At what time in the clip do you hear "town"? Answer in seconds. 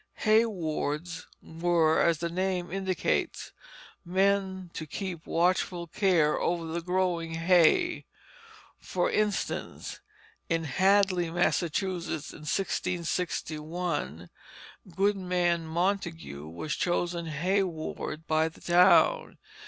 18.61-19.37